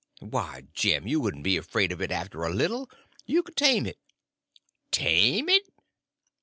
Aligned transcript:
"Why, 0.19 0.63
Jim, 0.73 1.05
you 1.07 1.19
wouldn't 1.19 1.43
be 1.43 1.57
afraid 1.57 1.91
of 1.91 2.01
it 2.01 2.09
after 2.09 2.43
a 2.43 2.49
little. 2.49 2.89
You 3.27 3.43
could 3.43 3.55
tame 3.55 3.85
it." 3.85 3.99
"Tame 4.91 5.47
it!" 5.47 5.69